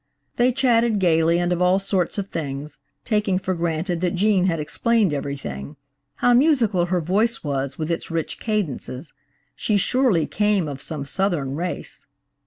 They 0.37 0.51
chatted 0.51 0.97
gaily 0.97 1.37
and 1.37 1.53
of 1.53 1.61
all 1.61 1.77
sorts 1.77 2.17
of 2.17 2.27
things, 2.27 2.79
taking 3.05 3.37
for 3.37 3.53
granted 3.53 4.01
that 4.01 4.15
Gene 4.15 4.47
had 4.47 4.59
explained 4.59 5.13
everything. 5.13 5.75
How 6.15 6.33
musical 6.33 6.87
her 6.87 6.99
voice 6.99 7.43
was, 7.43 7.77
with 7.77 7.91
its 7.91 8.09
rich 8.09 8.39
cadences! 8.39 9.13
She 9.55 9.77
surely 9.77 10.25
came 10.25 10.67
of 10.67 10.81
some 10.81 11.05
Southern 11.05 11.55
race! 11.55 12.07